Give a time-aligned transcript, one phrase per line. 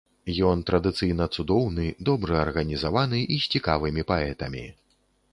[0.51, 4.65] Ён традыцыйна цудоўны, добра арганізаваны і з цікавымі паэтамі.